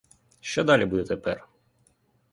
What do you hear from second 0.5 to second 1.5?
то далі буде тепер?